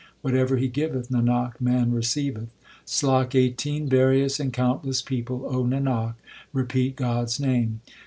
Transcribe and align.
Whatever 0.23 0.57
He 0.57 0.67
giveth, 0.67 1.09
Nanak, 1.11 1.61
man 1.61 1.91
receiveth. 1.91 2.49
SLOK 2.85 3.33
XVIII 3.33 3.81
Various 3.81 4.39
and 4.39 4.51
countless 4.51 4.99
people, 4.99 5.43
O 5.45 5.63
Nanak, 5.63 6.15
repeat 6.53 6.95
God 6.95 7.25
s 7.25 7.39
name. 7.39 7.81